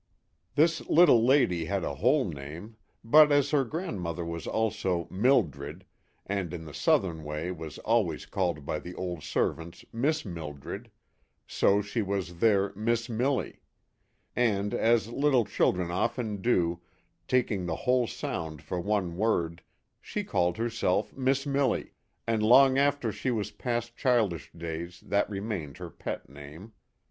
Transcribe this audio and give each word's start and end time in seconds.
THIS 0.55 0.89
little 0.89 1.23
lady 1.23 1.65
had 1.65 1.83
a 1.83 1.93
whole 1.93 2.25
name, 2.25 2.75
but 3.03 3.31
as 3.31 3.51
her 3.51 3.63
grandmother 3.63 4.25
was 4.25 4.47
also" 4.47 5.07
Mildred," 5.23 5.85
and 6.25 6.55
in 6.55 6.65
the 6.65 6.73
Southern 6.73 7.23
way 7.23 7.51
was 7.51 7.77
always 7.77 8.25
called 8.25 8.65
by 8.65 8.79
the 8.79 8.95
old 8.95 9.21
servants" 9.21 9.85
Miss 9.93 10.25
Mildred," 10.25 10.89
so 11.45 11.83
she 11.83 12.01
was 12.01 12.39
their" 12.39 12.69
Missmilly"; 12.73 13.57
and, 14.51 14.73
as 14.73 15.09
little 15.13 15.45
children 15.45 15.91
often 15.91 16.37
do, 16.41 16.81
taking 17.27 17.67
the 17.67 17.75
whole 17.85 18.07
sound 18.07 18.63
for 18.63 18.79
one 18.79 19.15
word, 19.17 19.61
she 20.01 20.23
called 20.23 20.57
herself" 20.57 21.13
Missmilly," 21.15 21.91
and 22.25 22.41
long 22.41 22.79
after 22.79 23.11
she 23.11 23.29
was 23.29 23.51
past 23.51 23.95
childish 23.95 24.49
days 24.57 25.01
that 25.01 25.29
remained 25.29 25.77
her 25.77 25.91
pet 25.91 26.27
name. 26.27 26.71